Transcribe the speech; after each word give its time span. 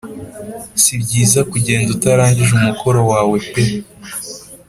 si 0.81 0.93
byiza 1.01 1.39
kugenda 1.51 1.89
utarangije 1.95 2.51
umukoro 2.55 2.99
wawe 3.11 3.37
pe 3.51 3.63